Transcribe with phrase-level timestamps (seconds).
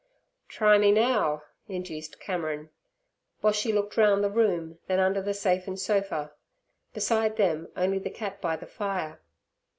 [0.47, 2.71] 'Try me now' induced Cameron.
[3.43, 6.31] Boshy looked round the room, then under the safe and sofa.
[6.91, 9.21] Beside them only the cat by the fire.